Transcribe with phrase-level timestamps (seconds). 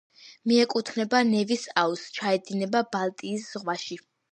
[0.51, 4.03] მიეკუთვნება ნევის აუზს, ჩაედინება ბალტიის ზღვაში.